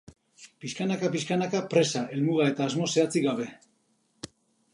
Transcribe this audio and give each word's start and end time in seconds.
Piskanaka 0.63 1.11
piskanaka, 1.15 1.61
presa, 1.75 2.03
helmuga 2.15 2.49
eta 2.53 2.67
asmo 2.71 2.91
zehatzik 2.95 3.29
gabe. 3.31 3.51